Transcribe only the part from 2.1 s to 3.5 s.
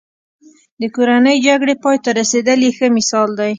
رسېدل یې ښه مثال دی.